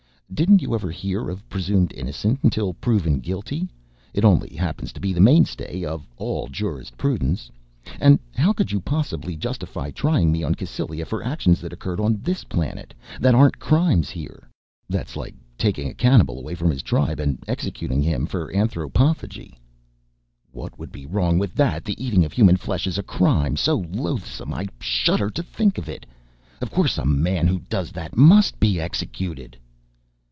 [0.33, 3.67] "Didn't you ever hear of presumed innocence until proven guilty?
[4.13, 7.51] It only happens to be the mainstay of all jurisprudence.
[7.99, 12.21] And how could you possibly justify trying me on Cassylia for actions that occurred on
[12.21, 14.47] this planet that aren't crimes here?
[14.87, 19.59] That's like taking a cannibal away from his tribe and executing him for anthropophagy."
[20.53, 21.83] "What would be wrong with that?
[21.83, 25.89] The eating of human flesh is a crime so loathsome I shudder to think of
[25.89, 26.05] it.
[26.61, 29.57] Of course a man who does that must be executed."